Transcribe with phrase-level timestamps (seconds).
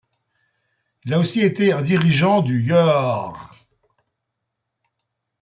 [1.05, 3.53] Il a aussi été un dirigeant du Høyre.